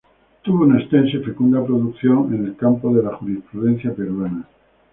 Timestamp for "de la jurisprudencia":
2.91-3.93